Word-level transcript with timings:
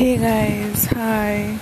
Hey 0.00 0.16
guys, 0.16 0.86
hi. 0.96 1.58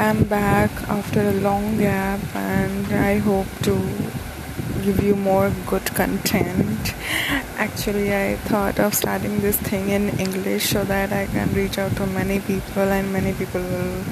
I'm 0.00 0.24
back 0.24 0.68
after 0.90 1.20
a 1.20 1.32
long 1.34 1.78
gap 1.78 2.18
and 2.34 2.92
I 2.92 3.18
hope 3.18 3.46
to 3.62 3.74
give 4.82 5.00
you 5.00 5.14
more 5.14 5.52
good 5.64 5.84
content. 5.94 6.92
Actually, 7.56 8.12
I 8.12 8.34
thought 8.50 8.80
of 8.80 8.94
starting 8.94 9.38
this 9.42 9.58
thing 9.58 9.90
in 9.90 10.08
English 10.18 10.70
so 10.70 10.82
that 10.86 11.12
I 11.12 11.26
can 11.26 11.54
reach 11.54 11.78
out 11.78 11.94
to 11.98 12.06
many 12.06 12.40
people 12.40 12.82
and 12.82 13.12
many 13.12 13.32
people 13.32 13.62
will 13.62 14.02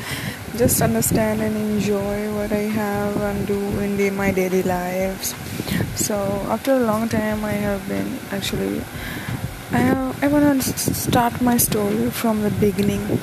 just 0.57 0.81
understand 0.81 1.43
and 1.43 1.57
enjoy 1.57 2.33
what 2.37 2.53
I 2.53 2.71
have 2.71 3.21
and 3.21 3.49
do 3.49 3.59
in 3.81 3.97
the, 3.97 4.11
my 4.11 4.31
daily 4.31 4.63
lives. 4.63 5.35
So, 5.97 6.15
after 6.55 6.75
a 6.75 6.87
long 6.87 7.09
time, 7.09 7.45
I 7.45 7.59
have 7.67 7.89
been 7.89 8.17
actually 8.31 8.85
I, 9.73 10.15
I 10.23 10.29
want 10.29 10.63
to 10.63 10.73
start 10.95 11.41
my 11.41 11.57
story 11.57 12.11
from 12.11 12.43
the 12.43 12.51
beginning. 12.51 13.19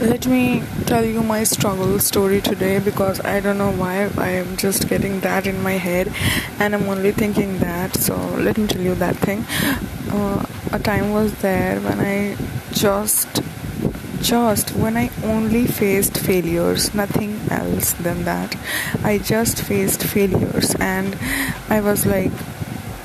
Let 0.00 0.26
me 0.26 0.62
tell 0.86 1.04
you 1.04 1.22
my 1.22 1.44
struggle 1.44 1.98
story 2.00 2.40
today 2.40 2.80
because 2.80 3.20
I 3.24 3.38
don't 3.40 3.58
know 3.58 3.70
why 3.70 4.10
I 4.18 4.28
am 4.30 4.56
just 4.56 4.88
getting 4.88 5.20
that 5.20 5.46
in 5.46 5.62
my 5.62 5.74
head 5.74 6.12
and 6.58 6.74
I'm 6.74 6.88
only 6.88 7.12
thinking 7.12 7.58
that. 7.58 7.96
So, 7.96 8.16
let 8.16 8.58
me 8.58 8.66
tell 8.66 8.82
you 8.82 8.94
that 8.96 9.16
thing. 9.16 9.44
Uh, 10.10 10.44
a 10.72 10.78
time 10.80 11.12
was 11.12 11.32
there 11.36 11.80
when 11.80 12.00
I 12.00 12.36
just 12.72 13.40
just 14.20 14.70
when 14.70 14.96
I 14.96 15.10
only 15.22 15.66
faced 15.66 16.18
failures, 16.18 16.94
nothing 16.94 17.38
else 17.50 17.92
than 17.92 18.24
that. 18.24 18.56
I 19.04 19.18
just 19.18 19.62
faced 19.62 20.02
failures, 20.02 20.74
and 20.80 21.16
I 21.68 21.80
was 21.82 22.06
like, 22.06 22.32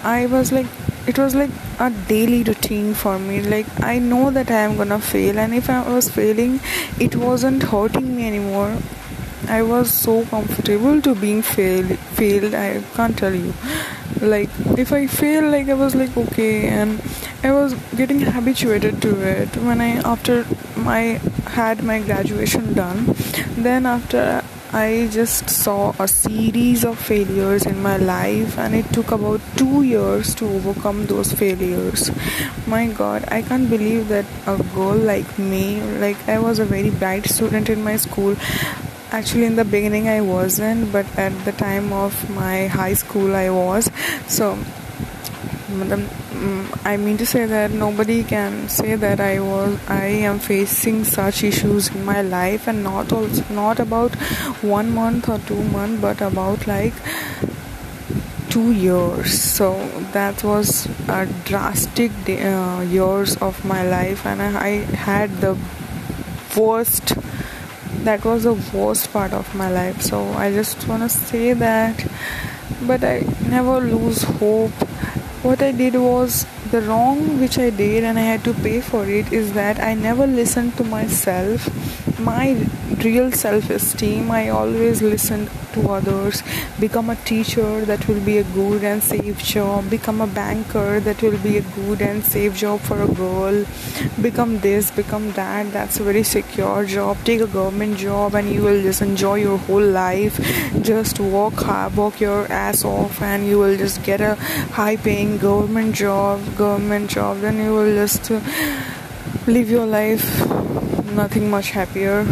I 0.03 0.27
was 0.27 0.51
like 0.53 0.67
it 1.09 1.17
was 1.17 1.35
like 1.35 1.49
a 1.79 1.89
daily 2.07 2.43
routine 2.43 2.93
for 2.93 3.17
me. 3.17 3.41
Like 3.41 3.67
i 3.81 3.97
know 3.99 4.29
that 4.31 4.51
i 4.51 4.61
am 4.67 4.77
gonna 4.77 4.99
fail 4.99 5.39
and 5.43 5.53
if 5.59 5.69
i 5.75 5.77
was 5.89 6.09
failing 6.17 6.59
it 6.99 7.15
wasn't 7.15 7.63
hurting 7.63 8.15
me 8.15 8.27
anymore. 8.27 8.77
I 9.47 9.61
was 9.63 9.91
so 9.91 10.25
comfortable 10.25 11.01
to 11.01 11.15
being 11.15 11.41
failed 11.41 11.97
failed 12.19 12.53
i 12.53 12.81
can't 12.95 13.17
tell 13.17 13.33
you. 13.33 13.53
Like 14.21 14.49
if 14.83 14.91
i 14.99 15.07
fail 15.07 15.49
like 15.55 15.69
i 15.69 15.79
was 15.81 15.95
like 15.95 16.15
okay 16.25 16.67
and 16.67 17.01
i 17.43 17.51
was 17.51 17.73
getting 17.95 18.21
habituated 18.37 19.01
to 19.07 19.15
it. 19.33 19.57
When 19.69 19.81
i 19.81 19.91
after 20.13 20.45
my 20.75 21.01
had 21.57 21.83
my 21.83 21.99
graduation 22.11 22.73
done 22.73 23.15
then 23.69 23.85
after 23.97 24.43
I 24.71 25.09
just 25.11 25.49
saw 25.49 25.95
a 25.97 26.07
series 26.07 26.85
of 26.85 26.99
failures 26.99 27.65
in 27.65 27.81
my 27.81 27.97
life, 27.97 28.55
and 28.59 28.75
it 28.75 28.85
took 28.93 29.11
about 29.11 29.41
two 29.57 29.81
years 29.81 30.35
to 30.35 30.45
overcome 30.45 31.07
those 31.07 31.33
failures. 31.33 32.11
My 32.67 32.85
god, 32.85 33.25
I 33.29 33.41
can't 33.41 33.67
believe 33.67 34.09
that 34.09 34.25
a 34.45 34.61
girl 34.75 34.95
like 34.95 35.39
me, 35.39 35.81
like 35.97 36.21
I 36.29 36.37
was 36.37 36.59
a 36.59 36.65
very 36.65 36.91
bright 36.91 37.25
student 37.25 37.67
in 37.67 37.83
my 37.83 37.97
school. 37.97 38.35
Actually, 39.11 39.45
in 39.45 39.55
the 39.55 39.65
beginning, 39.65 40.07
I 40.07 40.21
wasn't, 40.21 40.91
but 40.91 41.07
at 41.17 41.33
the 41.45 41.51
time 41.51 41.91
of 41.91 42.13
my 42.29 42.67
high 42.67 42.93
school, 42.93 43.35
I 43.35 43.49
was. 43.49 43.89
So, 44.27 44.55
I 45.69 46.97
mean 46.97 47.17
to 47.17 47.25
say 47.27 47.45
that 47.45 47.69
nobody 47.69 48.23
can 48.23 48.67
say 48.69 48.95
that 48.95 49.19
I 49.19 49.39
was 49.39 49.77
I 49.87 50.05
am 50.29 50.39
facing 50.39 51.03
such 51.03 51.43
issues 51.43 51.89
in 51.89 52.03
my 52.03 52.23
life 52.23 52.67
and 52.67 52.83
not 52.83 53.13
also 53.13 53.43
not 53.53 53.79
about 53.79 54.15
one 54.63 54.91
month 54.95 55.29
or 55.29 55.37
two 55.37 55.61
months 55.65 56.01
but 56.01 56.21
about 56.21 56.65
like 56.65 56.93
two 58.49 58.71
years. 58.71 59.39
So 59.39 59.73
that 60.13 60.43
was 60.43 60.87
a 61.07 61.27
drastic 61.45 62.11
uh, 62.27 62.83
years 62.89 63.37
of 63.37 63.63
my 63.63 63.87
life 63.87 64.25
and 64.25 64.41
I, 64.41 64.65
I 64.65 64.71
had 65.09 65.29
the 65.39 65.55
worst 66.57 67.13
that 68.05 68.25
was 68.25 68.43
the 68.43 68.53
worst 68.73 69.13
part 69.13 69.33
of 69.33 69.53
my 69.53 69.69
life. 69.69 70.01
So 70.01 70.23
I 70.33 70.51
just 70.51 70.87
want 70.87 71.03
to 71.03 71.09
say 71.09 71.53
that 71.53 72.07
but 72.87 73.03
I 73.03 73.19
never 73.47 73.79
lose 73.81 74.23
hope 74.23 74.71
what 75.41 75.61
I 75.61 75.71
did 75.71 75.95
was 75.95 76.45
the 76.71 76.81
wrong 76.81 77.39
which 77.39 77.57
I 77.57 77.69
did 77.71 78.03
and 78.03 78.19
I 78.19 78.21
had 78.21 78.43
to 78.43 78.53
pay 78.53 78.79
for 78.81 79.05
it 79.05 79.33
is 79.33 79.53
that 79.53 79.79
I 79.79 79.93
never 79.95 80.27
listened 80.27 80.77
to 80.77 80.83
myself, 80.83 81.67
my 82.19 82.63
real 83.03 83.31
self 83.31 83.69
esteem. 83.69 84.29
I 84.29 84.49
always 84.49 85.01
listened 85.01 85.49
to 85.73 85.89
others, 85.89 86.43
become 86.79 87.09
a 87.09 87.15
teacher 87.15 87.85
that 87.85 88.07
will 88.07 88.19
be 88.21 88.37
a 88.37 88.43
good 88.43 88.83
and 88.83 89.01
safe 89.01 89.43
job, 89.43 89.89
become 89.89 90.21
a 90.21 90.27
banker 90.27 90.99
that 90.99 91.21
will 91.21 91.37
be 91.39 91.57
a 91.57 91.61
good 91.61 92.01
and 92.01 92.23
safe 92.23 92.55
job 92.55 92.79
for 92.81 93.01
a 93.01 93.07
girl, 93.07 93.65
become 94.21 94.59
this, 94.59 94.91
become 94.91 95.31
that, 95.33 95.71
that's 95.71 95.99
a 95.99 96.03
very 96.03 96.23
secure 96.23 96.85
job, 96.85 97.17
take 97.23 97.41
a 97.41 97.47
government 97.47 97.97
job 97.97 98.35
and 98.35 98.51
you 98.51 98.61
will 98.61 98.81
just 98.81 99.01
enjoy 99.01 99.35
your 99.35 99.57
whole 99.57 99.81
life, 99.81 100.39
just 100.81 101.19
walk, 101.19 101.65
work 101.95 102.19
your 102.19 102.51
ass 102.51 102.83
off 102.83 103.21
and 103.21 103.47
you 103.47 103.57
will 103.57 103.77
just 103.77 104.03
get 104.03 104.21
a 104.21 104.35
high 104.79 104.95
paying 104.95 105.37
government 105.37 105.95
job, 105.95 106.41
government 106.63 107.09
job, 107.09 107.39
then 107.39 107.57
you 107.63 107.71
will 107.73 107.93
just 108.03 108.29
live 109.47 109.69
your 109.69 109.85
life 109.85 110.25
nothing 111.19 111.49
much 111.49 111.71
happier 111.71 112.23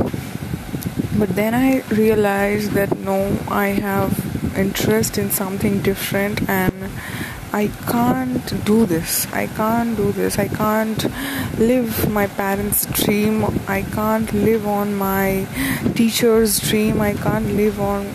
but 1.20 1.30
then 1.40 1.54
i 1.56 1.82
realized 1.90 2.72
that 2.72 2.92
no 3.00 3.18
i 3.50 3.68
have 3.88 4.12
interest 4.56 5.18
in 5.18 5.32
something 5.32 5.82
different 5.82 6.48
and 6.48 6.92
I 7.54 7.68
can't 7.88 8.66
do 8.66 8.86
this. 8.86 9.26
I 9.34 9.48
can't 9.48 9.96
do 9.96 10.12
this. 10.12 10.38
I 10.38 10.50
can't 10.50 11.02
live 11.58 12.12
my 12.12 12.28
parents' 12.28 12.86
dream. 12.88 13.46
I 13.68 13.84
can't 13.84 14.32
live 14.34 14.68
on 14.68 14.94
my 14.96 15.48
teacher's 15.96 16.60
dream. 16.60 17.00
I 17.02 17.14
can't 17.14 17.56
live 17.56 17.80
on 17.80 18.06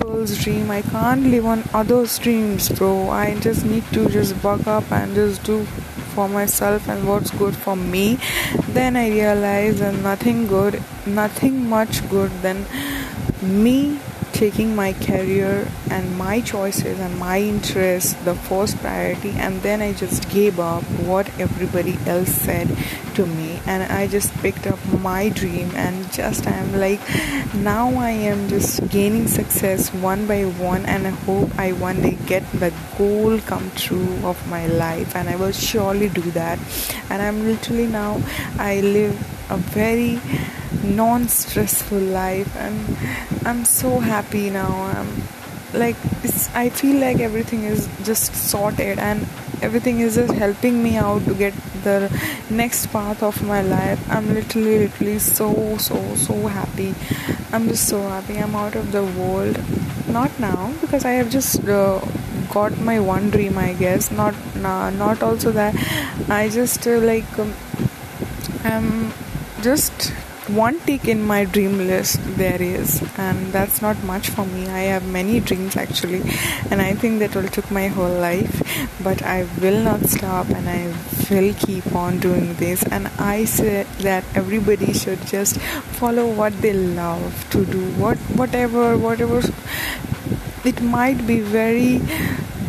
people's 0.00 0.42
dream. 0.42 0.70
I 0.70 0.82
can't 0.82 1.26
live 1.26 1.44
on 1.44 1.62
others' 1.74 2.18
dreams, 2.18 2.68
bro. 2.70 3.10
I 3.10 3.38
just 3.40 3.64
need 3.64 3.84
to 3.92 4.08
just 4.08 4.40
buck 4.42 4.66
up 4.66 4.90
and 4.90 5.14
just 5.14 5.42
do 5.44 5.64
for 6.14 6.28
myself 6.28 6.88
and 6.88 7.06
what's 7.06 7.30
good 7.30 7.54
for 7.54 7.76
me 7.76 8.18
then 8.70 8.96
i 8.96 9.08
realize 9.08 9.78
that 9.78 9.94
nothing 10.06 10.48
good 10.48 10.82
nothing 11.06 11.68
much 11.68 12.00
good 12.10 12.32
than 12.42 12.66
me 13.42 13.96
taking 14.40 14.74
my 14.74 14.94
career 14.94 15.68
and 15.90 16.16
my 16.16 16.40
choices 16.40 16.98
and 16.98 17.18
my 17.18 17.38
interests 17.38 18.14
the 18.24 18.34
first 18.34 18.74
priority 18.78 19.32
and 19.32 19.60
then 19.60 19.82
i 19.82 19.92
just 19.92 20.30
gave 20.30 20.58
up 20.58 20.82
what 21.08 21.28
everybody 21.38 21.98
else 22.06 22.32
said 22.32 22.66
to 23.14 23.26
me. 23.26 23.60
And 23.66 23.82
i 23.92 24.06
just 24.06 24.32
picked 24.44 24.66
up 24.66 24.78
my 25.00 25.28
dream 25.28 25.70
and 25.74 26.10
just 26.12 26.46
i'm 26.46 26.72
like 26.80 27.00
now 27.54 27.88
i 27.94 28.10
am 28.10 28.48
just 28.48 28.88
gaining 28.88 29.26
success 29.26 29.92
one 29.94 30.26
by 30.26 30.44
one 30.44 30.86
and 30.86 31.06
i 31.06 31.10
hope 31.10 31.58
i 31.58 31.72
one 31.72 32.00
day 32.00 32.16
get 32.26 32.44
the 32.52 32.72
goal 32.96 33.38
come 33.40 33.70
true 33.76 34.14
of 34.24 34.38
my 34.48 34.66
life. 34.66 35.14
And 35.16 35.28
i 35.28 35.36
will 35.36 35.52
surely 35.52 36.08
do 36.08 36.22
that. 36.32 36.58
And 37.10 37.20
i'm 37.20 37.44
literally 37.44 37.88
now 37.88 38.22
i 38.58 38.80
live 38.80 39.14
a 39.50 39.56
very 39.56 40.20
non-stressful 40.82 41.98
life. 41.98 42.56
And 42.56 43.46
i'm 43.46 43.64
so 43.64 43.98
happy 43.98 44.50
now. 44.50 44.72
I'm 44.94 45.22
like 45.72 45.96
i 46.54 46.68
feel 46.68 47.00
like 47.00 47.20
everything 47.20 47.62
is 47.62 47.88
just 48.02 48.34
sorted 48.34 48.98
and 48.98 49.26
everything 49.62 50.00
is 50.00 50.16
just 50.16 50.32
helping 50.34 50.82
me 50.82 50.96
out 50.96 51.24
to 51.24 51.34
get 51.34 51.54
the 51.84 52.10
next 52.50 52.86
path 52.88 53.22
of 53.22 53.42
my 53.42 53.62
life. 53.62 54.00
I'm 54.10 54.34
literally 54.34 54.78
literally 54.78 55.18
so 55.18 55.76
so 55.78 55.96
so 56.14 56.34
happy. 56.46 56.94
I'm 57.52 57.68
just 57.68 57.88
so 57.88 58.00
happy. 58.02 58.38
I'm 58.38 58.54
out 58.54 58.74
of 58.74 58.92
the 58.92 59.04
world. 59.04 59.58
Not 60.08 60.38
now 60.40 60.72
because 60.80 61.04
i 61.04 61.12
have 61.12 61.30
just 61.30 61.68
uh, 61.68 62.00
got 62.52 62.76
my 62.78 62.98
one 62.98 63.30
dream 63.30 63.58
i 63.58 63.72
guess. 63.74 64.10
Not 64.10 64.34
nah, 64.56 64.90
not 64.90 65.22
also 65.22 65.52
that. 65.52 65.74
I 66.28 66.48
just 66.48 66.86
uh, 66.86 66.98
like 66.98 67.38
um, 67.38 67.54
i'm 68.64 69.12
just 69.62 70.12
one 70.48 70.78
tick 70.80 71.06
in 71.06 71.22
my 71.22 71.44
dream 71.44 71.76
list 71.78 72.18
there 72.36 72.60
is 72.60 73.02
and 73.18 73.52
that's 73.52 73.80
not 73.80 74.02
much 74.04 74.28
for 74.30 74.44
me. 74.44 74.66
I 74.66 74.80
have 74.80 75.06
many 75.06 75.38
dreams 75.38 75.76
actually 75.76 76.22
and 76.70 76.82
i 76.82 76.94
think 76.94 77.20
that 77.20 77.36
will 77.36 77.48
took 77.48 77.70
my 77.70 77.86
whole 77.88 78.16
life 78.26 78.56
but 79.04 79.22
i 79.22 79.46
will 79.60 79.80
not 79.82 80.00
stop 80.06 80.48
and 80.48 80.68
i 80.68 80.92
will 81.30 81.54
keep 81.54 81.94
on 81.94 82.18
doing 82.18 82.54
this. 82.54 82.82
And 82.84 83.08
i 83.18 83.44
say 83.44 83.84
that 84.00 84.24
everybody 84.34 84.92
should 84.92 85.24
just 85.26 85.58
follow 86.00 86.26
what 86.26 86.60
they 86.62 86.72
love 86.72 87.46
to 87.50 87.64
do 87.64 87.82
what 87.92 88.16
whatever 88.42 88.96
whatever 88.96 89.42
it 90.64 90.82
might 90.82 91.26
be 91.26 91.40
very 91.40 92.00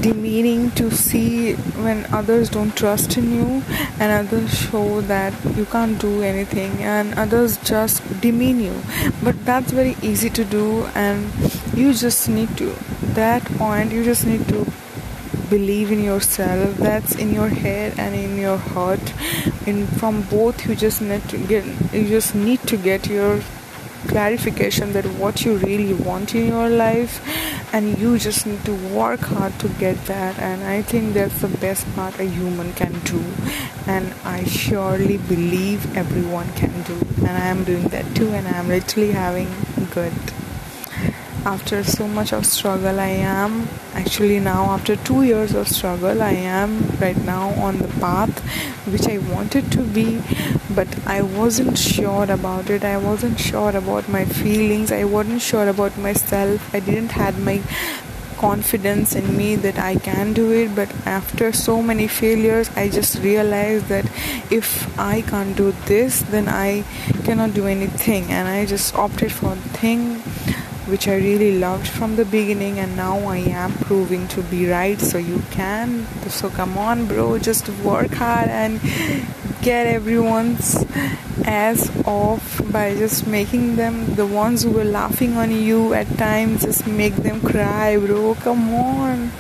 demeaning 0.02 0.72
to 0.72 0.90
see 0.92 1.54
when 1.86 2.06
others 2.12 2.50
don't 2.50 2.76
trust 2.76 3.18
in 3.18 3.32
you 3.34 3.64
and 4.00 4.12
others 4.12 4.58
show 4.58 5.02
that 5.02 5.34
you 5.56 5.66
can't 5.66 6.00
do 6.00 6.22
anything 6.24 6.72
and 6.84 7.14
others 7.16 7.58
just 7.58 8.02
demean 8.22 8.60
you. 8.60 8.82
But 9.24 9.46
that's 9.46 9.72
very 9.72 9.96
easy 10.02 10.30
to 10.32 10.44
do 10.44 10.86
and 10.96 11.32
you 11.76 11.94
just 11.94 12.28
need 12.28 12.58
to 12.58 12.76
that 13.14 13.44
point 13.58 13.92
you 13.92 14.04
just 14.04 14.26
need 14.26 14.48
to 14.48 14.66
believe 15.50 15.92
in 15.92 16.02
yourself. 16.02 16.78
That's 16.78 17.16
in 17.16 17.34
your 17.34 17.50
head 17.50 18.00
and 18.00 18.16
in 18.16 18.38
your 18.38 18.58
heart. 18.58 19.14
And 19.68 19.88
from 20.00 20.22
both 20.24 20.66
you 20.68 20.76
just 20.76 21.02
need 21.02 21.28
to 21.30 21.38
get 21.38 21.66
you 21.94 22.08
just 22.08 22.34
need 22.34 22.62
to 22.74 22.78
get 22.78 23.08
your 23.08 23.42
clarification 24.08 24.94
that 24.94 25.06
what 25.22 25.46
you 25.46 25.58
really 25.58 25.94
want 25.94 26.34
in 26.36 26.48
your 26.48 26.70
life 26.70 27.22
and 27.74 27.98
you 27.98 28.18
just 28.18 28.46
need 28.46 28.64
to 28.66 28.74
work 28.90 29.20
hard 29.20 29.58
to 29.60 29.70
get 29.84 30.04
that 30.06 30.38
and 30.40 30.64
i 30.64 30.82
think 30.82 31.14
that's 31.14 31.42
the 31.42 31.48
best 31.60 31.86
part 31.96 32.20
a 32.20 32.24
human 32.24 32.74
can 32.74 32.94
do 33.02 33.24
and 33.88 34.14
i 34.24 34.44
surely 34.44 35.18
believe 35.18 35.96
everyone 35.96 36.52
can 36.54 36.82
do 36.84 36.98
and 37.20 37.30
i 37.30 37.46
am 37.46 37.64
doing 37.64 37.88
that 37.90 38.06
too 38.16 38.30
and 38.30 38.48
i 38.48 38.58
am 38.58 38.68
literally 38.68 39.12
having 39.12 39.50
good 39.94 40.14
after 41.46 41.84
so 41.84 42.08
much 42.08 42.32
of 42.34 42.46
struggle 42.46 43.00
i 43.00 43.08
am 43.08 43.68
actually 43.94 44.40
now 44.40 44.66
after 44.72 44.96
2 44.96 45.24
years 45.24 45.54
of 45.54 45.68
struggle 45.68 46.22
i 46.22 46.32
am 46.32 46.80
right 47.00 47.18
now 47.26 47.50
on 47.68 47.78
the 47.80 47.88
path 48.00 48.44
which 48.92 49.08
i 49.08 49.18
wanted 49.34 49.72
to 49.72 49.82
be 49.98 50.22
but 50.76 50.88
i 51.08 51.22
wasn't 51.22 51.78
sure 51.78 52.32
about 52.32 52.70
it. 52.70 52.84
I 52.84 52.98
wasn't 52.98 53.40
sure 53.40 53.76
about 53.76 54.08
my 54.10 54.26
feelings. 54.26 54.92
I 54.92 55.04
wasn't 55.04 55.42
sure 55.42 55.68
about 55.68 55.98
myself. 55.98 56.74
I 56.74 56.80
didn't 56.80 57.12
had 57.12 57.38
my 57.40 57.62
confidence 58.38 59.16
in 59.16 59.38
me 59.38 59.56
that 59.56 59.78
I 59.78 59.96
can 59.96 60.34
do 60.34 60.52
it 60.52 60.76
but 60.76 60.90
after 61.06 61.52
so 61.54 61.82
many 61.90 62.08
failures 62.08 62.72
I 62.76 62.90
just 62.90 63.20
realized 63.20 63.86
that 63.90 64.06
if 64.50 64.98
I 64.98 65.22
can't 65.22 65.56
do 65.56 65.74
this 65.86 66.24
then 66.24 66.50
I 66.50 66.84
cannot 67.26 67.54
do 67.54 67.68
anything. 67.68 68.32
And 68.32 68.48
I 68.48 68.66
just 68.66 68.96
opted 68.96 69.32
for 69.32 69.56
thing 69.80 70.24
which 70.92 71.08
I 71.08 71.16
really 71.16 71.58
loved 71.58 71.88
from 71.88 72.18
the 72.18 72.26
beginning, 72.26 72.78
and 72.78 72.96
now 72.98 73.18
I 73.20 73.38
am 73.38 73.72
proving 73.72 74.28
to 74.36 74.44
be 74.44 74.70
right. 74.70 75.00
So 75.00 75.18
you 75.18 75.42
can. 75.50 76.06
So 76.30 76.50
come 76.50 76.78
on, 76.78 77.08
bro, 77.08 77.40
just 77.40 77.70
work 77.82 78.12
hard 78.14 78.50
and 78.50 78.82
get 79.62 79.88
everyone's 79.88 80.86
ass 81.46 81.90
off 82.06 82.62
by 82.72 82.96
just 82.96 83.26
making 83.26 83.78
them 83.78 84.16
the 84.16 84.26
ones 84.26 84.64
who 84.64 84.72
were 84.72 84.84
laughing 84.84 85.38
on 85.38 85.52
you 85.52 85.94
at 85.94 86.08
times, 86.18 86.64
just 86.64 86.86
make 86.86 87.16
them 87.16 87.40
cry, 87.42 87.98
bro. 87.98 88.36
Come 88.36 88.74
on. 88.74 89.32